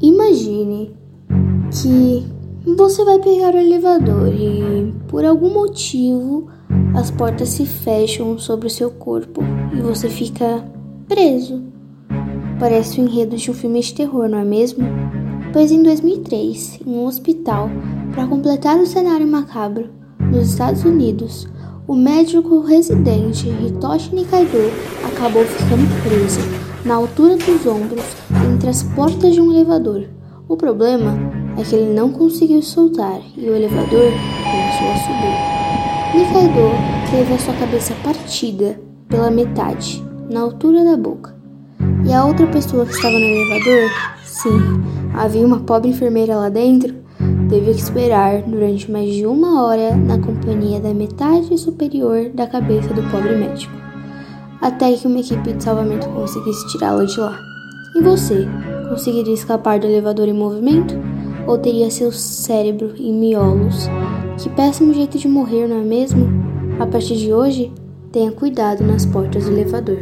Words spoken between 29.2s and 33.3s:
de um elevador. O problema é que ele não conseguiu soltar